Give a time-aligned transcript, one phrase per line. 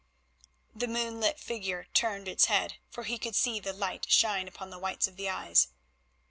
[0.73, 4.79] The moonlit figure turned its head, for he could see the light shine upon the
[4.79, 5.67] whites of the eyes.